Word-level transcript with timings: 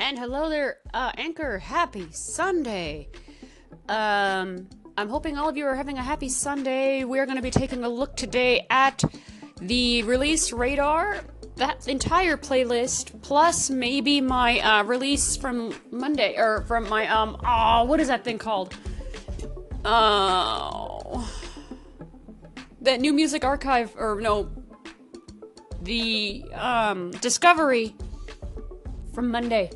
And 0.00 0.16
hello 0.16 0.48
there, 0.48 0.76
uh, 0.94 1.10
Anchor. 1.16 1.58
Happy 1.58 2.06
Sunday. 2.12 3.08
Um, 3.88 4.68
I'm 4.96 5.08
hoping 5.08 5.36
all 5.36 5.48
of 5.48 5.56
you 5.56 5.66
are 5.66 5.74
having 5.74 5.98
a 5.98 6.02
happy 6.02 6.28
Sunday. 6.28 7.02
We're 7.02 7.26
going 7.26 7.36
to 7.36 7.42
be 7.42 7.50
taking 7.50 7.82
a 7.82 7.88
look 7.88 8.14
today 8.14 8.64
at 8.70 9.02
the 9.60 10.04
release 10.04 10.52
radar, 10.52 11.18
that 11.56 11.88
entire 11.88 12.36
playlist, 12.36 13.20
plus 13.22 13.70
maybe 13.70 14.20
my 14.20 14.60
uh, 14.60 14.84
release 14.84 15.36
from 15.36 15.74
Monday, 15.90 16.36
or 16.38 16.62
from 16.68 16.88
my, 16.88 17.08
um, 17.08 17.36
oh, 17.44 17.82
what 17.82 17.98
is 17.98 18.06
that 18.06 18.22
thing 18.22 18.38
called? 18.38 18.76
Oh. 19.84 21.28
That 22.82 23.00
new 23.00 23.12
music 23.12 23.42
archive, 23.42 23.96
or 23.98 24.20
no, 24.20 24.48
the, 25.82 26.44
um, 26.54 27.10
Discovery 27.10 27.96
from 29.12 29.32
Monday. 29.32 29.70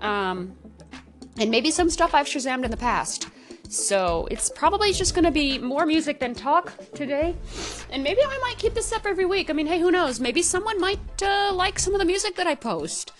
Um, 0.00 0.56
and 1.38 1.50
maybe 1.50 1.70
some 1.70 1.90
stuff 1.90 2.14
I've 2.14 2.26
Shazammed 2.26 2.64
in 2.64 2.70
the 2.70 2.76
past. 2.76 3.28
So 3.70 4.26
it's 4.32 4.50
probably 4.50 4.92
just 4.92 5.14
going 5.14 5.24
to 5.24 5.30
be 5.30 5.56
more 5.56 5.86
music 5.86 6.18
than 6.18 6.34
talk 6.34 6.72
today. 6.92 7.36
And 7.90 8.02
maybe 8.02 8.20
I 8.20 8.38
might 8.42 8.58
keep 8.58 8.74
this 8.74 8.92
up 8.92 9.06
every 9.06 9.26
week. 9.26 9.48
I 9.48 9.52
mean, 9.52 9.68
hey, 9.68 9.78
who 9.78 9.92
knows? 9.92 10.18
Maybe 10.18 10.42
someone 10.42 10.80
might 10.80 11.22
uh, 11.22 11.52
like 11.54 11.78
some 11.78 11.94
of 11.94 12.00
the 12.00 12.04
music 12.04 12.34
that 12.34 12.48
I 12.48 12.56
post. 12.56 13.12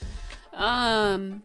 Um, 0.53 1.43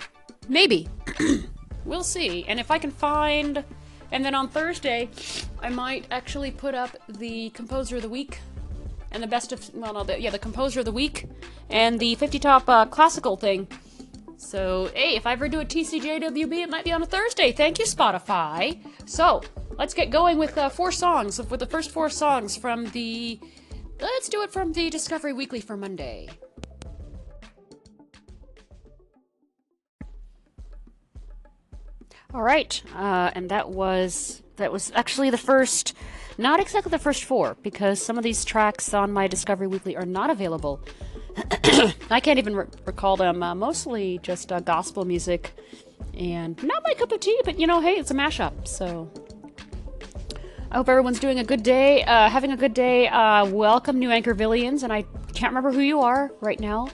maybe. 0.49 0.89
we'll 1.85 2.03
see. 2.03 2.45
And 2.47 2.59
if 2.59 2.71
I 2.71 2.79
can 2.79 2.89
find. 2.89 3.63
And 4.11 4.25
then 4.25 4.33
on 4.33 4.47
Thursday, 4.47 5.09
I 5.61 5.69
might 5.69 6.07
actually 6.09 6.49
put 6.49 6.73
up 6.73 6.97
the 7.07 7.51
Composer 7.51 7.97
of 7.97 8.01
the 8.01 8.09
Week 8.09 8.39
and 9.11 9.21
the 9.21 9.27
best 9.27 9.51
of. 9.51 9.73
Well, 9.75 9.93
no, 9.93 10.03
the, 10.03 10.19
yeah, 10.19 10.31
the 10.31 10.39
Composer 10.39 10.79
of 10.79 10.85
the 10.85 10.91
Week 10.91 11.25
and 11.69 11.99
the 11.99 12.15
50 12.15 12.39
Top 12.39 12.67
uh, 12.67 12.85
Classical 12.85 13.37
thing. 13.37 13.67
So, 14.45 14.91
hey, 14.93 15.15
if 15.15 15.25
I 15.25 15.31
ever 15.31 15.49
do 15.49 15.59
a 15.61 15.65
TCJWB, 15.65 16.53
it 16.53 16.69
might 16.69 16.83
be 16.83 16.91
on 16.91 17.01
a 17.01 17.05
Thursday. 17.07 17.51
Thank 17.51 17.79
you, 17.79 17.85
Spotify. 17.85 18.79
So, 19.09 19.41
let's 19.79 19.95
get 19.95 20.11
going 20.11 20.37
with 20.37 20.55
uh, 20.55 20.69
four 20.69 20.91
songs, 20.91 21.41
with 21.41 21.59
the 21.59 21.65
first 21.65 21.89
four 21.89 22.11
songs 22.11 22.55
from 22.55 22.85
the. 22.91 23.39
Let's 23.99 24.29
do 24.29 24.43
it 24.43 24.51
from 24.51 24.71
the 24.73 24.91
Discovery 24.91 25.33
Weekly 25.33 25.61
for 25.61 25.75
Monday. 25.75 26.29
All 32.31 32.43
right, 32.43 32.83
uh, 32.95 33.31
and 33.33 33.49
that 33.49 33.71
was 33.71 34.43
that 34.57 34.71
was 34.71 34.91
actually 34.93 35.31
the 35.31 35.39
first, 35.39 35.95
not 36.37 36.59
exactly 36.59 36.91
the 36.91 36.99
first 36.99 37.23
four, 37.23 37.57
because 37.63 37.99
some 37.99 38.19
of 38.19 38.23
these 38.23 38.45
tracks 38.45 38.93
on 38.93 39.11
my 39.11 39.25
Discovery 39.25 39.65
Weekly 39.65 39.97
are 39.97 40.05
not 40.05 40.29
available. 40.29 40.81
I 42.09 42.19
can't 42.19 42.39
even 42.39 42.55
re- 42.55 42.65
recall 42.85 43.17
them. 43.17 43.43
Uh, 43.43 43.55
mostly 43.55 44.19
just 44.23 44.51
uh, 44.51 44.59
gospel 44.59 45.05
music, 45.05 45.51
and 46.17 46.61
not 46.63 46.83
my 46.83 46.93
cup 46.93 47.11
of 47.11 47.19
tea. 47.19 47.39
But 47.43 47.59
you 47.59 47.67
know, 47.67 47.81
hey, 47.81 47.93
it's 47.93 48.11
a 48.11 48.13
mashup. 48.13 48.67
So 48.67 49.11
I 50.71 50.77
hope 50.77 50.89
everyone's 50.89 51.19
doing 51.19 51.39
a 51.39 51.43
good 51.43 51.63
day, 51.63 52.03
uh, 52.03 52.29
having 52.29 52.51
a 52.51 52.57
good 52.57 52.73
day. 52.73 53.07
Uh, 53.07 53.45
welcome, 53.45 53.99
new 53.99 54.09
Anchorvillians, 54.09 54.83
and 54.83 54.91
I 54.91 55.03
can't 55.33 55.51
remember 55.51 55.71
who 55.71 55.81
you 55.81 56.01
are 56.01 56.31
right 56.41 56.59
now, 56.59 56.89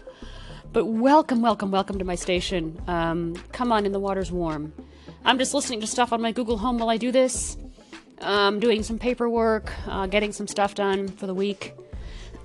but 0.73 0.85
welcome, 0.85 1.41
welcome, 1.41 1.71
welcome 1.71 1.99
to 1.99 2.05
my 2.05 2.15
station. 2.15 2.81
Um, 2.87 3.35
come 3.51 3.71
on, 3.71 3.85
in 3.85 3.91
the 3.91 3.99
water's 3.99 4.31
warm. 4.31 4.73
I'm 5.23 5.37
just 5.37 5.53
listening 5.53 5.81
to 5.81 5.87
stuff 5.87 6.11
on 6.13 6.21
my 6.21 6.31
Google 6.31 6.57
Home 6.57 6.79
while 6.79 6.89
I 6.89 6.97
do 6.97 7.11
this. 7.11 7.57
Um, 8.19 8.59
doing 8.59 8.83
some 8.83 8.99
paperwork, 8.99 9.71
uh, 9.87 10.05
getting 10.05 10.31
some 10.31 10.47
stuff 10.47 10.75
done 10.75 11.07
for 11.07 11.25
the 11.25 11.33
week. 11.33 11.73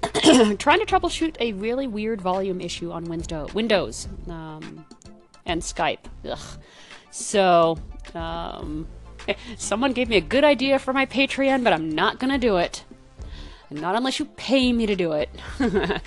trying 0.59 0.81
to 0.81 0.87
troubleshoot 0.87 1.37
a 1.41 1.53
really 1.55 1.87
weird 1.87 2.21
volume 2.21 2.61
issue 2.61 2.91
on 2.91 3.05
Windows, 3.05 3.55
Windows 3.55 4.09
um, 4.29 4.87
and 5.45 5.63
Skype. 5.63 6.07
Ugh. 6.29 6.39
So, 7.11 7.79
um, 8.15 8.87
someone 9.57 9.93
gave 9.93 10.09
me 10.09 10.17
a 10.17 10.21
good 10.21 10.45
idea 10.45 10.79
for 10.79 10.93
my 10.93 11.07
Patreon, 11.07 11.65
but 11.65 11.73
I'm 11.73 11.89
not 11.89 12.19
gonna 12.19 12.39
do 12.39 12.57
it. 12.57 12.85
Not 13.71 13.97
unless 13.97 14.19
you 14.19 14.27
pay 14.27 14.73
me 14.73 14.87
to 14.87 14.95
do 14.95 15.13
it. 15.13 15.29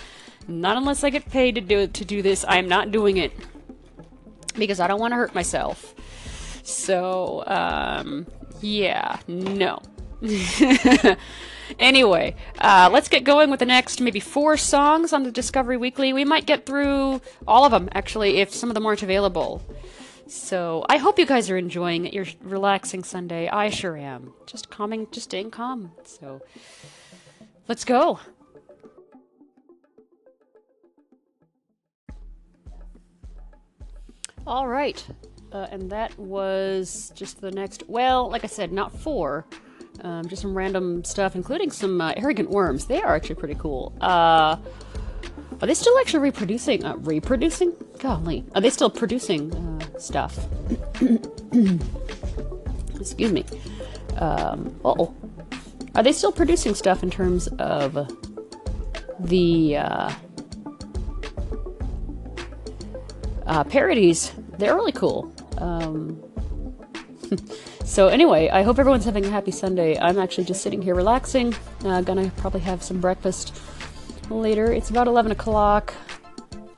not 0.48 0.78
unless 0.78 1.04
I 1.04 1.10
get 1.10 1.30
paid 1.30 1.56
to 1.56 1.62
do 1.62 1.88
to 1.88 2.06
do 2.06 2.22
this. 2.22 2.46
I'm 2.48 2.68
not 2.68 2.92
doing 2.92 3.18
it 3.18 3.34
because 4.56 4.80
I 4.80 4.88
don't 4.88 5.00
want 5.00 5.12
to 5.12 5.16
hurt 5.16 5.36
myself. 5.36 5.94
So, 6.64 7.44
um, 7.48 8.28
yeah, 8.62 9.20
no. 9.28 9.82
Anyway, 11.78 12.36
uh, 12.60 12.90
let's 12.92 13.10
get 13.10 13.24
going 13.24 13.52
with 13.52 13.60
the 13.60 13.66
next 13.66 14.02
maybe 14.02 14.20
four 14.20 14.58
songs 14.58 15.14
on 15.14 15.24
the 15.24 15.32
Discovery 15.32 15.78
Weekly. 15.78 16.14
We 16.14 16.26
might 16.26 16.46
get 16.46 16.66
through 16.66 17.22
all 17.48 17.66
of 17.66 17.72
them, 17.72 17.90
actually, 17.94 18.38
if 18.38 18.54
some 18.54 18.70
of 18.70 18.74
them 18.74 18.86
aren't 18.86 19.04
available. 19.04 19.62
So 20.28 20.86
I 20.88 20.98
hope 20.98 21.20
you 21.20 21.26
guys 21.26 21.50
are 21.50 21.58
enjoying 21.58 22.12
your 22.14 22.26
relaxing 22.42 23.04
Sunday. 23.04 23.48
I 23.50 23.70
sure 23.70 23.98
am. 23.98 24.34
Just 24.46 24.70
calming, 24.70 25.08
just 25.12 25.26
staying 25.26 25.52
calm. 25.52 25.92
So 26.04 26.42
let's 27.68 27.84
go. 27.84 28.20
All 34.46 34.68
right. 34.68 35.06
Uh, 35.52 35.68
and 35.72 35.92
that 35.92 36.18
was 36.20 37.12
just 37.16 37.42
the 37.42 37.52
next, 37.52 37.84
well, 37.88 38.30
like 38.30 38.44
I 38.44 38.48
said, 38.48 38.72
not 38.72 38.92
four. 38.92 39.46
Um, 40.02 40.28
just 40.28 40.42
some 40.42 40.56
random 40.56 41.04
stuff, 41.04 41.36
including 41.36 41.72
some 41.72 42.00
uh, 42.00 42.14
arrogant 42.16 42.50
worms. 42.50 42.86
They 42.86 43.02
are 43.02 43.16
actually 43.16 43.36
pretty 43.36 43.56
cool. 43.56 43.94
Uh, 44.00 44.58
are 45.62 45.68
they 45.68 45.74
still 45.74 45.98
actually 46.00 46.22
reproducing? 46.22 46.86
Uh, 46.86 46.96
reproducing? 46.98 47.74
Golly, 48.00 48.46
are 48.56 48.62
they 48.62 48.70
still 48.70 48.90
producing 48.90 49.54
uh, 49.54 50.00
stuff? 50.00 50.40
Excuse 53.00 53.32
me. 53.34 53.44
Um, 54.18 54.74
oh, 54.86 55.14
are 55.96 56.04
they 56.04 56.14
still 56.14 56.32
producing 56.32 56.76
stuff 56.76 57.04
in 57.04 57.10
terms 57.10 57.48
of 57.60 58.08
the 59.20 59.78
uh, 59.78 60.14
uh, 63.46 63.64
parodies? 63.66 64.32
They're 64.58 64.76
really 64.76 64.92
cool. 64.94 65.34
Um, 65.58 66.22
so 67.90 68.08
anyway, 68.08 68.50
I 68.50 68.62
hope 68.62 68.78
everyone's 68.78 69.06
having 69.06 69.26
a 69.26 69.32
happy 69.32 69.50
Sunday. 69.50 69.98
I'm 69.98 70.20
actually 70.20 70.44
just 70.44 70.62
sitting 70.62 70.80
here 70.80 70.94
relaxing. 70.94 71.56
Uh, 71.84 72.02
gonna 72.02 72.32
probably 72.38 72.60
have 72.60 72.84
some 72.84 73.02
breakfast 73.02 73.60
later. 74.30 74.72
It's 74.72 74.92
about 74.92 75.08
11 75.08 75.32
o'clock 75.32 75.96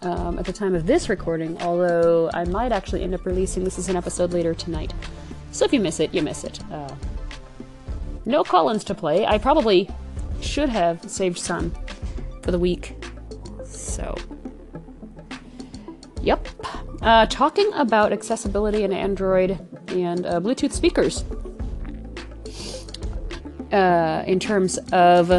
um, 0.03 0.39
at 0.39 0.45
the 0.45 0.53
time 0.53 0.73
of 0.73 0.85
this 0.85 1.09
recording, 1.09 1.61
although 1.61 2.29
I 2.33 2.45
might 2.45 2.71
actually 2.71 3.03
end 3.03 3.13
up 3.13 3.25
releasing 3.25 3.65
this 3.65 3.77
as 3.77 3.89
an 3.89 3.97
episode 3.97 4.31
later 4.31 4.53
tonight. 4.53 4.93
So 5.51 5.65
if 5.65 5.73
you 5.73 5.81
miss 5.81 5.99
it, 5.99 6.13
you 6.13 6.21
miss 6.21 6.45
it. 6.45 6.63
Uh, 6.71 6.95
no 8.23 8.45
call-ins 8.45 8.85
to 8.85 8.95
play. 8.95 9.25
I 9.25 9.37
probably 9.37 9.89
should 10.39 10.69
have 10.69 11.03
saved 11.11 11.37
some 11.37 11.73
for 12.41 12.51
the 12.51 12.59
week. 12.59 12.95
So, 13.65 14.15
yep. 16.21 16.47
Uh, 17.01 17.25
talking 17.25 17.69
about 17.73 18.13
accessibility 18.13 18.83
in 18.83 18.93
Android 18.93 19.59
and 19.91 20.25
uh, 20.25 20.39
Bluetooth 20.39 20.71
speakers. 20.71 21.23
Uh, 23.71 24.23
in 24.27 24.39
terms 24.39 24.77
of 24.91 25.31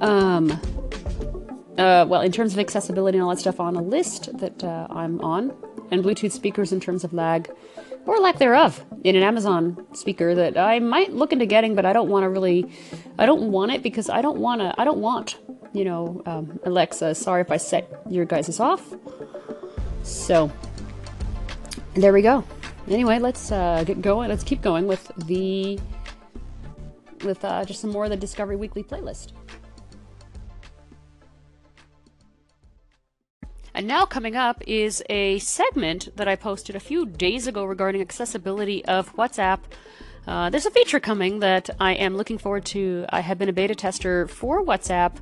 um, 0.00 0.50
uh, 1.78 2.06
well, 2.08 2.20
in 2.20 2.32
terms 2.32 2.52
of 2.52 2.58
accessibility 2.58 3.18
and 3.18 3.24
all 3.24 3.30
that 3.30 3.40
stuff 3.40 3.60
on 3.60 3.76
a 3.76 3.82
list 3.82 4.36
that 4.38 4.62
uh, 4.62 4.86
I'm 4.90 5.20
on, 5.20 5.52
and 5.90 6.04
Bluetooth 6.04 6.32
speakers 6.32 6.72
in 6.72 6.80
terms 6.80 7.04
of 7.04 7.12
lag 7.12 7.50
or 8.06 8.18
lack 8.18 8.38
thereof 8.38 8.84
in 9.04 9.16
an 9.16 9.22
Amazon 9.22 9.84
speaker 9.92 10.34
that 10.34 10.56
I 10.56 10.78
might 10.78 11.12
look 11.12 11.32
into 11.32 11.46
getting, 11.46 11.74
but 11.74 11.84
I 11.84 11.92
don't 11.92 12.08
want 12.08 12.22
to 12.24 12.28
really, 12.28 12.66
I 13.18 13.26
don't 13.26 13.50
want 13.50 13.72
it 13.72 13.82
because 13.82 14.08
I 14.08 14.22
don't 14.22 14.38
want 14.38 14.60
to, 14.60 14.74
I 14.78 14.84
don't 14.84 14.98
want, 14.98 15.38
you 15.72 15.84
know, 15.84 16.22
um, 16.24 16.58
Alexa. 16.64 17.14
Sorry 17.14 17.40
if 17.40 17.50
I 17.50 17.56
set 17.56 17.90
your 18.08 18.24
guys' 18.24 18.60
off. 18.60 18.94
So, 20.06 20.52
there 21.94 22.12
we 22.12 22.22
go. 22.22 22.44
Anyway, 22.88 23.18
let's 23.18 23.50
uh, 23.50 23.82
get 23.84 24.00
going. 24.00 24.28
Let's 24.28 24.44
keep 24.44 24.62
going 24.62 24.86
with 24.86 25.10
the 25.26 25.80
with 27.24 27.44
uh, 27.44 27.64
just 27.64 27.80
some 27.80 27.90
more 27.90 28.04
of 28.04 28.10
the 28.10 28.16
Discovery 28.16 28.54
Weekly 28.54 28.84
playlist. 28.84 29.32
And 33.74 33.88
now 33.88 34.06
coming 34.06 34.36
up 34.36 34.62
is 34.66 35.02
a 35.10 35.40
segment 35.40 36.16
that 36.16 36.28
I 36.28 36.36
posted 36.36 36.76
a 36.76 36.80
few 36.80 37.04
days 37.04 37.48
ago 37.48 37.64
regarding 37.64 38.00
accessibility 38.00 38.84
of 38.84 39.14
WhatsApp. 39.16 39.58
Uh, 40.26 40.50
there's 40.50 40.66
a 40.66 40.70
feature 40.70 41.00
coming 41.00 41.40
that 41.40 41.68
I 41.80 41.94
am 41.94 42.16
looking 42.16 42.38
forward 42.38 42.64
to. 42.66 43.06
I 43.10 43.20
have 43.20 43.38
been 43.38 43.48
a 43.48 43.52
beta 43.52 43.74
tester 43.74 44.28
for 44.28 44.64
WhatsApp 44.64 45.16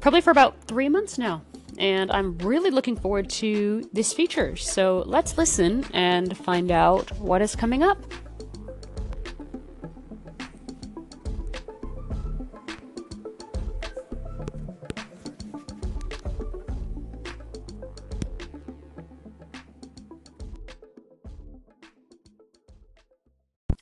probably 0.00 0.22
for 0.22 0.30
about 0.30 0.64
three 0.64 0.88
months 0.88 1.18
now 1.18 1.42
and 1.80 2.12
I'm 2.12 2.36
really 2.38 2.70
looking 2.70 2.94
forward 2.94 3.30
to 3.30 3.88
this 3.92 4.12
feature. 4.12 4.54
So 4.54 5.02
let's 5.06 5.38
listen 5.38 5.84
and 5.94 6.36
find 6.36 6.70
out 6.70 7.10
what 7.18 7.40
is 7.40 7.56
coming 7.56 7.82
up. 7.82 7.98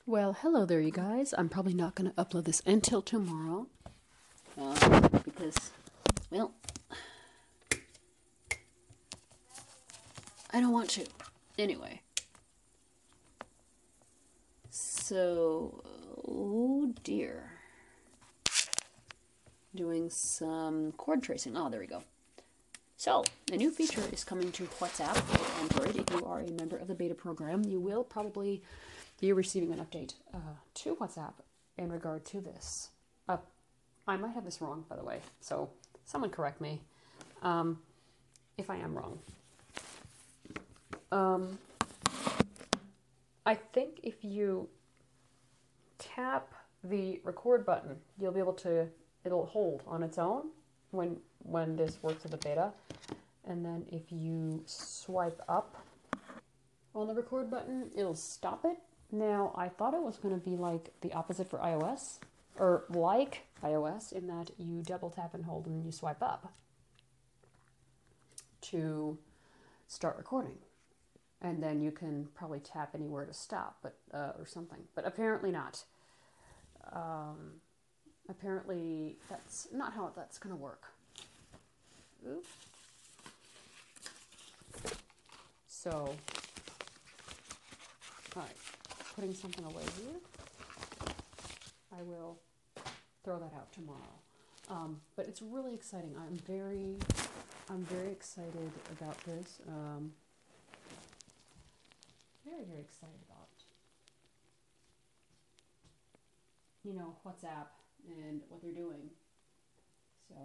Well, 0.05 0.37
hello 0.41 0.65
there, 0.65 0.79
you 0.79 0.91
guys. 0.91 1.35
I'm 1.37 1.49
probably 1.49 1.73
not 1.73 1.95
going 1.95 2.09
to 2.09 2.15
upload 2.15 2.45
this 2.45 2.63
until 2.65 3.01
tomorrow 3.01 3.67
uh, 4.59 5.09
because, 5.23 5.71
well, 6.31 6.53
I 10.51 10.59
don't 10.59 10.71
want 10.71 10.89
to. 10.91 11.05
Anyway. 11.57 12.01
So, 14.69 15.83
oh 16.27 16.93
dear. 17.03 17.51
Doing 19.75 20.09
some 20.09 20.91
chord 20.93 21.21
tracing. 21.21 21.55
Oh, 21.55 21.69
there 21.69 21.79
we 21.79 21.87
go. 21.87 22.03
So, 22.97 23.23
a 23.51 23.55
new 23.55 23.71
feature 23.71 24.03
is 24.11 24.23
coming 24.23 24.51
to 24.51 24.63
WhatsApp 24.63 25.15
for 25.15 25.61
Android. 25.61 25.95
If 25.95 26.13
you 26.13 26.25
are 26.25 26.41
a 26.41 26.51
member 26.51 26.77
of 26.77 26.87
the 26.87 26.95
beta 26.95 27.15
program, 27.15 27.63
you 27.63 27.79
will 27.79 28.03
probably 28.03 28.61
be 29.21 29.31
receiving 29.31 29.71
an 29.71 29.79
update 29.79 30.15
uh, 30.33 30.55
to 30.75 30.95
WhatsApp 30.95 31.33
in 31.77 31.91
regard 31.91 32.25
to 32.25 32.41
this. 32.41 32.89
Uh, 33.27 33.37
I 34.07 34.17
might 34.17 34.33
have 34.33 34.43
this 34.43 34.61
wrong, 34.61 34.85
by 34.89 34.95
the 34.95 35.03
way, 35.03 35.21
so 35.39 35.69
someone 36.05 36.29
correct 36.29 36.59
me 36.59 36.81
um, 37.41 37.79
if 38.57 38.69
I 38.69 38.77
am 38.77 38.97
wrong. 38.97 39.19
Um, 41.11 41.57
I 43.45 43.55
think 43.55 44.01
if 44.03 44.23
you 44.23 44.69
tap 45.97 46.53
the 46.83 47.19
record 47.23 47.65
button, 47.65 47.97
you'll 48.19 48.31
be 48.31 48.39
able 48.39 48.53
to, 48.53 48.87
it'll 49.23 49.45
hold 49.45 49.83
on 49.87 50.03
its 50.03 50.17
own 50.17 50.49
when 50.91 51.17
when 51.43 51.75
this 51.75 51.97
works 52.01 52.23
with 52.23 52.31
the 52.31 52.37
beta. 52.37 52.71
And 53.47 53.65
then 53.65 53.85
if 53.91 54.11
you 54.11 54.61
swipe 54.65 55.41
up 55.47 55.83
on 56.93 57.07
the 57.07 57.13
record 57.13 57.49
button, 57.49 57.89
it'll 57.95 58.15
stop 58.15 58.65
it. 58.65 58.77
Now, 59.11 59.53
I 59.57 59.69
thought 59.69 59.93
it 59.93 60.01
was 60.01 60.17
going 60.17 60.39
to 60.39 60.45
be 60.45 60.55
like 60.55 60.91
the 61.01 61.11
opposite 61.13 61.49
for 61.49 61.57
iOS, 61.59 62.19
or 62.59 62.83
like 62.89 63.47
iOS, 63.63 64.13
in 64.13 64.27
that 64.27 64.51
you 64.57 64.83
double 64.83 65.09
tap 65.09 65.33
and 65.33 65.45
hold 65.45 65.65
and 65.65 65.77
then 65.77 65.85
you 65.85 65.91
swipe 65.91 66.21
up 66.21 66.53
to 68.61 69.17
start 69.87 70.17
recording. 70.17 70.57
And 71.41 71.63
then 71.63 71.81
you 71.81 71.91
can 71.91 72.27
probably 72.35 72.59
tap 72.59 72.91
anywhere 72.93 73.25
to 73.25 73.33
stop, 73.33 73.77
but 73.81 73.97
uh, 74.13 74.33
or 74.37 74.45
something. 74.45 74.79
But 74.93 75.07
apparently 75.07 75.51
not. 75.51 75.83
Um, 76.91 77.61
apparently, 78.27 79.17
that's 79.29 79.67
not 79.71 79.93
how 79.93 80.11
that's 80.15 80.37
going 80.37 80.55
to 80.55 80.61
work. 80.61 80.83
Oops. 82.27 82.47
So, 85.67 85.91
all 88.35 88.41
right, 88.41 88.49
putting 89.15 89.33
something 89.33 89.63
away 89.63 89.83
here. 89.95 90.19
I 91.97 92.01
will 92.03 92.37
throw 93.23 93.39
that 93.39 93.53
out 93.55 93.71
tomorrow. 93.71 93.97
Um, 94.69 94.99
but 95.15 95.27
it's 95.27 95.41
really 95.41 95.73
exciting. 95.73 96.13
I'm 96.17 96.37
very, 96.45 96.97
I'm 97.69 97.85
very 97.85 98.11
excited 98.11 98.71
about 98.91 99.17
this. 99.23 99.59
Um, 99.67 100.11
very, 102.49 102.63
very 102.65 102.81
excited 102.81 103.19
about, 103.29 103.47
you 106.83 106.93
know, 106.93 107.15
WhatsApp 107.25 107.67
and 108.07 108.41
what 108.49 108.61
they're 108.61 108.71
doing. 108.71 109.09
So, 110.27 110.35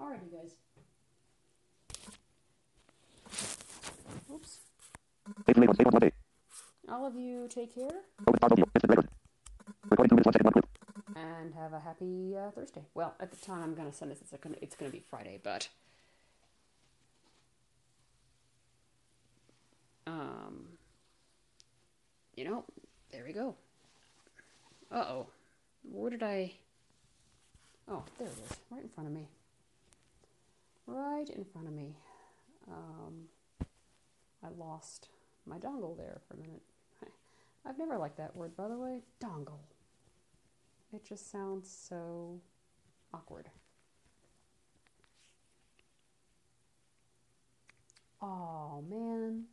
alrighty, 0.00 0.30
guys. 0.32 0.56
Oops. 4.32 4.58
All 6.90 7.06
of 7.06 7.14
you 7.16 7.48
take 7.48 7.74
care 7.74 7.90
and 11.16 11.54
have 11.54 11.72
a 11.72 11.80
happy 11.80 12.34
uh, 12.36 12.50
Thursday. 12.50 12.82
Well, 12.94 13.14
at 13.20 13.30
the 13.30 13.36
time 13.36 13.62
I'm 13.62 13.74
going 13.74 13.90
to 13.90 13.96
send 13.96 14.10
this, 14.10 14.20
it's 14.20 14.30
going 14.42 14.56
it's 14.62 14.76
going 14.76 14.90
to 14.90 14.96
be 14.96 15.02
Friday, 15.10 15.38
but 15.42 15.68
um, 20.06 20.77
you 22.38 22.44
know, 22.44 22.64
there 23.10 23.24
we 23.26 23.32
go. 23.32 23.56
Uh 24.92 25.04
oh, 25.08 25.26
where 25.82 26.08
did 26.08 26.22
I? 26.22 26.52
Oh, 27.90 28.04
there 28.16 28.28
it 28.28 28.30
is, 28.30 28.56
right 28.70 28.80
in 28.80 28.88
front 28.88 29.08
of 29.08 29.12
me. 29.12 29.26
Right 30.86 31.28
in 31.30 31.44
front 31.44 31.66
of 31.66 31.74
me. 31.74 31.96
Um, 32.70 33.24
I 34.44 34.50
lost 34.56 35.08
my 35.46 35.58
dongle 35.58 35.96
there 35.96 36.20
for 36.28 36.34
a 36.34 36.36
minute. 36.36 36.62
I've 37.66 37.76
never 37.76 37.98
liked 37.98 38.18
that 38.18 38.36
word, 38.36 38.56
by 38.56 38.68
the 38.68 38.78
way. 38.78 39.00
Dongle. 39.20 39.58
It 40.92 41.04
just 41.04 41.32
sounds 41.32 41.68
so 41.68 42.40
awkward. 43.12 43.50
Oh 48.22 48.84
man, 48.88 49.46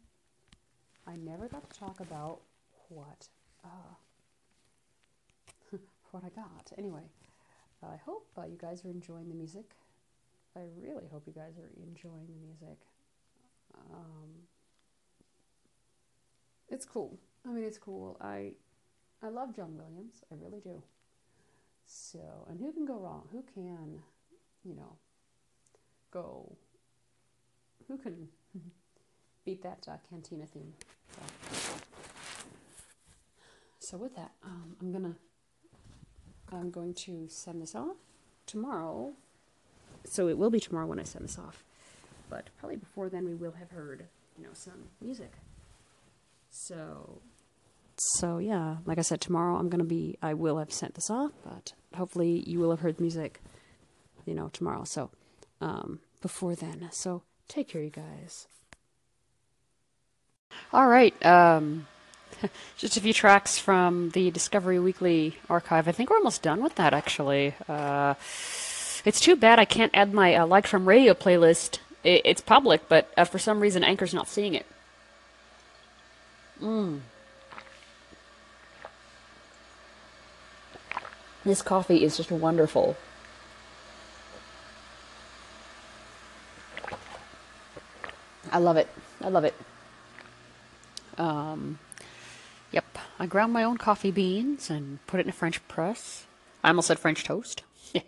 I 1.08 1.16
never 1.16 1.48
got 1.48 1.68
to 1.68 1.80
talk 1.80 2.00
about 2.00 2.42
what 2.90 3.28
uh, 3.64 3.96
what 6.12 6.24
I 6.24 6.30
got. 6.30 6.72
Anyway, 6.78 7.10
I 7.84 7.98
hope 7.98 8.28
uh, 8.38 8.46
you 8.46 8.58
guys 8.58 8.84
are 8.86 8.90
enjoying 8.90 9.30
the 9.30 9.36
music. 9.36 9.76
I 10.56 10.62
really 10.82 11.06
hope 11.12 11.24
you 11.28 11.34
guys 11.34 11.58
are 11.58 11.70
enjoying 11.84 12.28
the 12.28 12.46
music. 12.46 12.78
Um, 13.76 14.48
it's 16.70 16.86
cool. 16.86 17.20
I 17.46 17.50
mean, 17.50 17.64
it's 17.64 17.78
cool. 17.78 18.18
I 18.22 18.54
I 19.22 19.30
love 19.30 19.56
John 19.56 19.76
Williams. 19.76 20.24
I 20.32 20.36
really 20.36 20.62
do. 20.62 20.82
So, 21.86 22.46
and 22.50 22.60
who 22.60 22.72
can 22.72 22.86
go 22.86 22.98
wrong? 23.00 23.28
Who 23.32 23.44
can, 23.54 24.02
you 24.64 24.76
know, 24.76 24.98
go? 26.12 26.58
Who 27.88 27.98
can 27.98 28.28
beat 29.46 29.62
that 29.64 29.86
uh, 29.88 29.98
Cantina 30.10 30.46
theme? 30.46 30.74
So, 33.96 34.02
with 34.02 34.16
that, 34.18 34.32
um, 34.44 34.76
I'm 34.82 34.92
gonna 34.92 35.16
I'm 36.52 36.70
going 36.70 36.94
to 37.06 37.30
send 37.30 37.62
this 37.62 37.76
off 37.76 37.96
tomorrow. 38.46 39.14
So 40.04 40.28
it 40.28 40.38
will 40.38 40.50
be 40.50 40.60
tomorrow 40.60 40.86
when 40.86 41.00
I 41.00 41.04
send 41.04 41.24
this 41.24 41.40
off, 41.40 41.64
but 42.30 42.50
probably 42.60 42.76
before 42.76 43.08
then 43.08 43.24
we 43.24 43.36
will 43.36 43.54
have 43.54 43.72
heard, 43.72 44.04
you 44.38 44.44
know, 44.44 44.50
some 44.52 44.90
music. 45.00 45.32
So, 46.50 47.22
so 47.98 48.38
yeah, 48.38 48.78
like 48.86 48.98
I 48.98 49.02
said, 49.02 49.22
tomorrow 49.22 49.56
I'm 49.56 49.70
gonna 49.70 49.86
be. 49.86 50.18
I 50.22 50.34
will 50.34 50.58
have 50.58 50.74
sent 50.74 50.96
this 50.96 51.10
off, 51.10 51.32
but 51.46 51.72
hopefully 51.96 52.44
you 52.46 52.60
will 52.60 52.72
have 52.72 52.82
heard 52.82 53.00
music, 53.00 53.40
you 54.26 54.34
know, 54.34 54.50
tomorrow. 54.50 54.84
So, 54.84 55.10
um, 55.62 56.02
before 56.22 56.54
then. 56.54 56.90
So 56.92 57.24
take 57.48 57.70
care, 57.70 57.82
you 57.82 57.92
guys. 57.92 58.50
All 60.74 60.88
right. 60.88 61.26
Um, 61.26 61.88
just 62.78 62.98
a 62.98 63.02
few 63.02 63.14
tracks 63.14 63.58
from 63.58 64.10
the 64.12 64.32
Discovery 64.32 64.80
Weekly 64.80 65.38
archive. 65.50 65.88
I 65.88 65.92
think 65.92 66.10
we're 66.10 66.18
almost 66.18 66.42
done 66.42 66.62
with 66.62 66.76
that, 66.76 66.94
actually. 66.94 67.54
Uh, 67.68 68.16
it's 69.06 69.20
too 69.20 69.36
bad 69.36 69.60
I 69.60 69.66
can't 69.66 69.92
add 69.94 70.14
my 70.14 70.36
uh, 70.36 70.48
Like 70.48 70.68
from 70.68 70.88
Radio 70.88 71.14
playlist. 71.14 71.80
It, 72.04 72.22
it's 72.26 72.42
public, 72.42 72.88
but 72.90 73.12
uh, 73.18 73.26
for 73.26 73.40
some 73.40 73.60
reason 73.60 73.84
Anchor's 73.84 74.14
not 74.14 74.28
seeing 74.28 74.54
it. 74.54 74.66
Mmm. 76.62 77.02
This 81.44 81.62
coffee 81.62 82.04
is 82.04 82.18
just 82.18 82.32
wonderful. 82.32 82.98
I 88.52 88.58
love 88.58 88.78
it. 88.78 88.88
I 89.22 89.30
love 89.30 89.44
it. 89.44 89.54
Um. 91.18 91.78
I 93.18 93.26
ground 93.28 93.54
my 93.54 93.64
own 93.64 93.78
coffee 93.78 94.12
beans 94.12 94.70
and 94.70 95.06
put 95.08 95.20
it 95.20 95.24
in 95.24 95.30
a 95.30 95.34
French 95.34 95.66
press. 95.68 96.26
I 96.64 96.70
almost 96.70 96.88
said 96.88 97.00
French 97.00 97.24
toast. 97.24 97.64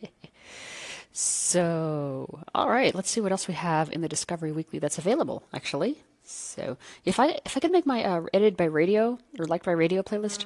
so, 1.13 2.41
all 2.53 2.69
right. 2.69 2.93
Let's 2.93 3.09
see 3.09 3.21
what 3.21 3.31
else 3.31 3.47
we 3.47 3.53
have 3.53 3.91
in 3.91 4.01
the 4.01 4.09
Discovery 4.09 4.51
Weekly 4.51 4.79
that's 4.79 4.97
available. 4.97 5.43
Actually, 5.53 5.97
so 6.23 6.77
if 7.05 7.19
I 7.19 7.39
if 7.45 7.55
I 7.55 7.59
could 7.61 7.71
make 7.71 7.85
my 7.85 8.03
uh, 8.03 8.25
edited 8.33 8.57
by 8.57 8.65
radio 8.65 9.17
or 9.39 9.45
liked 9.45 9.65
by 9.65 9.71
radio 9.71 10.01
playlist. 10.03 10.45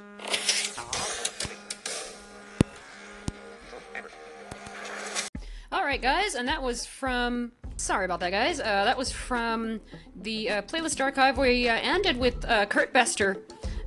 All 5.72 5.84
right, 5.84 6.02
guys, 6.02 6.36
and 6.36 6.48
that 6.48 6.62
was 6.62 6.86
from. 6.86 7.54
Sorry 7.78 8.06
about 8.06 8.20
that, 8.20 8.30
guys. 8.30 8.60
Uh, 8.60 8.86
that 8.86 8.98
was 8.98 9.12
from 9.12 9.80
the 10.16 10.50
uh, 10.50 10.62
playlist 10.64 11.02
archive. 11.02 11.38
We 11.38 11.68
uh, 11.68 11.80
ended 11.82 12.18
with 12.18 12.46
uh, 12.46 12.68
Kurt 12.68 12.94
Bestor, 12.94 13.38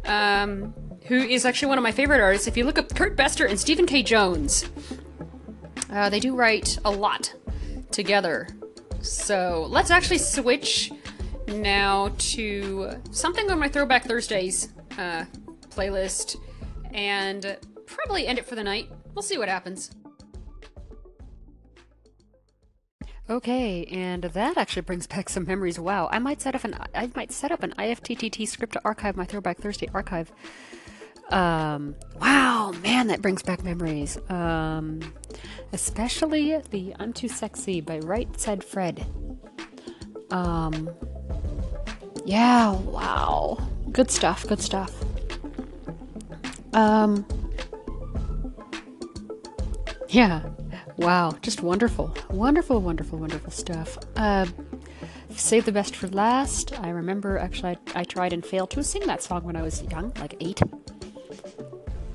um, 0.07 0.75
who 1.07 1.17
is 1.17 1.45
actually 1.45 1.69
one 1.69 1.79
of 1.79 1.85
my 1.85 1.93
favorite 1.93 2.21
artists. 2.21 2.47
If 2.47 2.57
you 2.57 2.65
look 2.65 2.79
up 2.79 2.95
Kurt 2.95 3.17
Bestor 3.17 3.47
and 3.47 3.59
Stephen 3.59 3.87
K. 3.87 4.03
Jones, 4.03 4.65
uh, 5.91 6.09
they 6.09 6.21
do 6.21 6.35
write 6.35 6.79
a 6.85 6.91
lot 6.91 7.35
together. 7.91 8.49
So 9.01 9.67
let's 9.69 9.91
actually 9.91 10.19
switch 10.19 10.91
now 11.49 12.11
to 12.19 13.01
something 13.11 13.51
on 13.51 13.59
my 13.59 13.69
Throwback 13.69 14.05
Thursdays 14.05 14.73
uh, 14.99 15.25
playlist. 15.71 16.37
and 16.95 17.59
probably 17.87 18.27
end 18.27 18.39
it 18.39 18.47
for 18.47 18.55
the 18.55 18.65
night. 18.65 18.89
We'll 19.15 19.23
see 19.23 19.39
what 19.39 19.49
happens. 19.49 19.91
Okay, 23.29 23.87
and 23.87 24.25
that 24.25 24.59
actually 24.59 24.83
brings 24.83 25.07
back 25.07 25.31
some 25.31 25.47
memories. 25.47 25.79
Wow, 25.79 26.09
I 26.13 26.19
might 26.19 26.43
set 26.43 26.55
up 26.55 26.65
an 26.65 26.77
I 26.95 27.11
might 27.17 27.33
set 27.33 27.51
up 27.51 27.63
an 27.63 27.73
IFTTT 27.79 28.47
script 28.47 28.75
to 28.75 28.83
archive 28.85 29.17
my 29.17 29.25
Throwback 29.25 29.59
Thursday 29.59 29.89
archive. 29.95 30.31
Um, 31.31 31.95
wow, 32.21 32.73
man, 32.83 33.07
that 33.07 33.23
brings 33.23 33.43
back 33.43 33.65
memories. 33.65 34.19
Um, 34.29 35.01
especially 35.73 36.59
the 36.71 36.95
"I'm 36.99 37.15
Too 37.15 37.29
Sexy" 37.29 37.81
by 37.81 37.99
Right 38.01 38.29
Said 38.39 38.63
Fred. 38.63 39.07
Um, 40.31 40.91
yeah, 42.27 42.73
wow, 42.73 43.57
good 43.91 44.11
stuff, 44.11 44.47
good 44.47 44.61
stuff. 44.61 44.93
Um, 46.75 47.25
yeah, 50.09 50.43
wow, 50.97 51.33
just 51.43 51.63
wonderful, 51.63 52.15
wonderful, 52.31 52.81
wonderful, 52.81 53.19
wonderful 53.19 53.51
stuff. 53.51 53.99
Uh, 54.17 54.47
save 55.31 55.65
the 55.65 55.73
best 55.73 55.97
for 55.97 56.09
last. 56.09 56.79
I 56.81 56.91
remember 56.91 57.39
actually 57.39 57.77
I, 57.95 58.01
I 58.01 58.05
tried 58.05 58.33
and 58.33 58.45
failed 58.45 58.71
to 58.71 58.85
sing 58.85 59.07
that 59.07 59.23
song 59.23 59.45
when 59.45 59.57
I 59.57 59.63
was 59.63 59.83
young, 59.85 60.13
like 60.21 60.37
eight. 60.41 60.61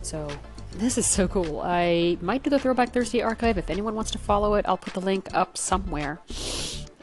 So 0.02 0.28
this 0.74 0.98
is 0.98 1.06
so 1.06 1.28
cool. 1.28 1.62
I 1.64 2.18
might 2.22 2.44
do 2.44 2.50
the 2.50 2.60
Throwback 2.60 2.94
Thursday 2.94 3.22
archive. 3.22 3.58
If 3.58 3.70
anyone 3.70 3.96
wants 3.96 4.12
to 4.12 4.18
follow 4.18 4.56
it, 4.56 4.66
I'll 4.68 4.78
put 4.78 4.94
the 4.94 5.02
link 5.02 5.28
up 5.34 5.58
somewhere. 5.58 6.20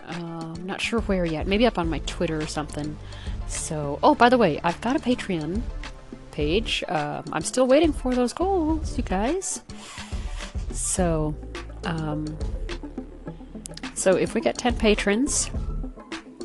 I'm 0.08 0.66
not 0.66 0.80
sure 0.80 1.00
where 1.00 1.24
yet. 1.24 1.46
Maybe 1.46 1.66
up 1.66 1.78
on 1.78 1.88
my 1.88 1.98
Twitter 2.00 2.38
or 2.38 2.46
something. 2.46 2.96
So, 3.48 3.98
oh, 4.02 4.14
by 4.14 4.28
the 4.28 4.38
way, 4.38 4.60
I've 4.64 4.80
got 4.80 4.96
a 4.96 4.98
Patreon 4.98 5.62
page. 6.30 6.82
Um, 6.88 7.24
I'm 7.32 7.42
still 7.42 7.66
waiting 7.66 7.92
for 7.92 8.14
those 8.14 8.32
goals, 8.32 8.96
you 8.96 9.04
guys. 9.04 9.62
So, 10.72 11.34
um, 11.86 12.36
so 13.94 14.16
if 14.16 14.34
we 14.34 14.40
get 14.40 14.58
10 14.58 14.76
patrons, 14.76 15.50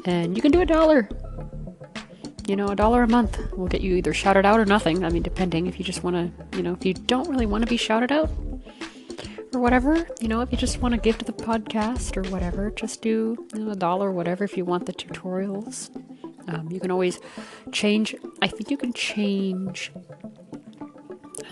and 0.06 0.36
you 0.36 0.42
can 0.42 0.52
do 0.52 0.62
a 0.62 0.66
dollar, 0.66 1.10
you 2.48 2.56
know, 2.56 2.68
a 2.68 2.76
dollar 2.76 3.04
a 3.04 3.08
month 3.08 3.40
will 3.54 3.68
get 3.68 3.82
you 3.82 3.96
either 3.96 4.14
shouted 4.14 4.46
out 4.46 4.60
or 4.60 4.66
nothing. 4.66 5.04
I 5.04 5.10
mean, 5.10 5.24
depending 5.24 5.68
if 5.68 5.80
you 5.80 5.86
just 5.86 6.04
want 6.04 6.16
to, 6.16 6.58
you 6.58 6.64
know, 6.64 6.74
if 6.74 6.86
you 6.86 6.94
don't 6.94 7.30
really 7.30 7.46
want 7.46 7.64
to 7.64 7.70
be 7.70 7.78
shouted 7.78 8.12
out 8.12 8.30
or 9.54 9.60
whatever, 9.60 10.08
you 10.20 10.28
know, 10.28 10.42
if 10.42 10.52
you 10.52 10.58
just 10.58 10.82
want 10.82 10.94
to 10.94 11.00
give 11.00 11.18
to 11.18 11.26
the 11.26 11.34
podcast 11.34 12.18
or 12.18 12.30
whatever, 12.30 12.72
just 12.72 13.02
do 13.02 13.48
you 13.54 13.60
know, 13.60 13.72
a 13.72 13.76
dollar 13.76 14.10
or 14.10 14.12
whatever 14.12 14.44
if 14.44 14.58
you 14.58 14.66
want 14.66 14.86
the 14.86 14.94
tutorials. 14.94 15.90
Um, 16.48 16.72
you 16.72 16.80
can 16.80 16.92
always 16.92 17.20
change. 17.72 18.16
I 18.42 18.48
think 18.48 18.72
you 18.72 18.78
can 18.78 18.94
change 18.94 19.92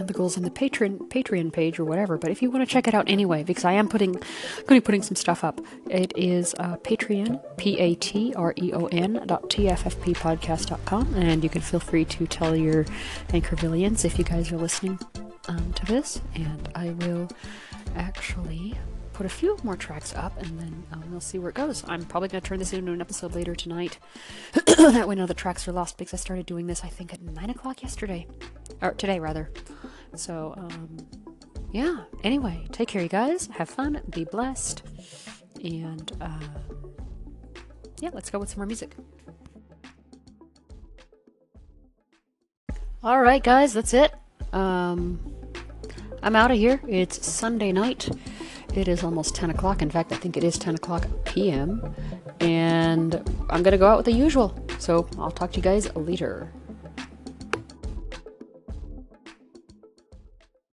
the 0.08 0.13
goals 0.13 0.38
on 0.38 0.44
the 0.44 0.50
Patreon 0.50 1.10
Patreon 1.10 1.51
page 1.51 1.79
or 1.79 1.86
whatever. 1.86 2.18
But 2.18 2.32
if 2.32 2.41
you 2.41 2.50
want 2.50 2.68
to 2.68 2.72
check 2.72 2.88
it 2.88 2.94
out 2.94 3.10
anyway, 3.10 3.44
because 3.44 3.65
I 3.65 3.74
am 3.74 3.88
putting 3.88 4.13
going 4.13 4.24
to 4.24 4.74
be 4.75 4.82
putting 4.82 5.01
some 5.01 5.15
stuff 5.15 5.44
up. 5.44 5.62
It 5.89 6.13
is 6.15 6.56
uh, 6.60 6.77
Patreon 6.77 7.41
P 7.58 7.77
A 7.79 7.96
T 7.96 8.34
R 8.36 8.53
E 8.58 8.74
O 8.74 8.86
N 8.88 9.24
dot 9.25 9.50
TFFP 9.50 10.18
podcast 10.18 10.68
dot 10.68 10.84
com, 10.86 11.13
and 11.15 11.44
you 11.44 11.50
can 11.50 11.62
feel 11.62 11.79
free 11.79 12.06
to 12.06 12.27
tell 12.27 12.56
your 12.56 12.86
Anchorvillians 13.29 14.06
if 14.06 14.18
you 14.18 14.24
guys 14.24 14.51
are 14.51 14.58
listening 14.58 15.00
um, 15.48 15.74
to 15.74 15.86
this, 15.86 16.22
and 16.36 16.70
I 16.75 16.91
will 16.91 17.29
actually 17.96 18.75
put 19.20 19.25
a 19.25 19.29
few 19.29 19.58
more 19.63 19.75
tracks 19.75 20.15
up 20.15 20.41
and 20.41 20.58
then 20.58 20.84
um, 20.94 21.03
we'll 21.12 21.20
see 21.20 21.38
where 21.38 21.50
it 21.50 21.56
goes. 21.56 21.84
I'm 21.89 22.06
probably 22.06 22.29
going 22.29 22.41
to 22.41 22.48
turn 22.48 22.58
this 22.58 22.72
into 22.72 22.94
an 22.94 23.01
episode 23.01 23.36
later 23.36 23.53
tonight. 23.53 24.00
that 24.53 25.10
way, 25.10 25.15
none 25.15 25.24
of 25.24 25.27
the 25.27 25.34
tracks 25.34 25.68
are 25.68 25.74
lost 25.74 25.98
because 25.98 26.13
I 26.13 26.18
started 26.18 26.46
doing 26.46 26.68
this, 26.68 26.86
I 26.86 26.88
think, 26.88 27.13
at 27.13 27.22
9 27.22 27.50
o'clock 27.50 27.84
yesterday. 27.84 28.27
Or 28.82 28.94
today, 28.94 29.20
rather. 29.20 29.51
So, 30.16 30.54
um, 30.58 30.98
yeah. 31.72 32.04
Anyway, 32.24 32.68
take 32.72 32.88
care, 32.88 33.01
you 33.01 33.10
guys. 33.10 33.48
Have 33.58 33.70
fun. 33.70 34.01
Be 34.10 34.25
blessed. 34.25 34.84
And, 35.63 36.12
uh, 36.22 36.39
yeah, 38.00 38.10
let's 38.13 38.30
go 38.30 38.39
with 38.39 38.50
some 38.50 38.60
more 38.60 38.66
music. 38.66 38.96
All 43.04 43.22
right, 43.22 43.42
guys, 43.44 43.74
that's 43.74 43.94
it. 43.94 44.13
Um, 44.51 45.20
I'm 46.22 46.36
out 46.36 46.51
of 46.51 46.58
here. 46.58 46.82
It's 46.88 47.25
Sunday 47.25 47.72
night. 47.72 48.10
It 48.74 48.88
is 48.88 49.04
almost 49.04 49.36
10 49.36 49.50
o'clock. 49.50 49.82
In 49.82 49.89
fact, 49.89 50.12
I 50.12 50.16
think 50.16 50.38
it 50.38 50.44
is 50.44 50.58
10 50.58 50.75
o'clock 50.75 51.08
p.m. 51.25 51.96
And 52.39 53.16
I'm 53.50 53.63
going 53.63 53.72
to 53.72 53.78
go 53.78 53.88
out 53.88 53.98
with 53.98 54.06
the 54.06 54.12
usual. 54.12 54.58
So 54.80 55.08
I'll 55.18 55.32
talk 55.32 55.51
to 55.54 55.58
you 55.58 55.63
guys 55.63 55.94
later. 55.96 56.51